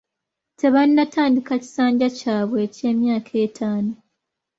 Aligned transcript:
Tebannatandika 0.59 1.53
kisanja 1.63 2.07
kyabwe 2.19 2.57
eky’emyaka 2.65 3.33
ettaano. 3.45 3.93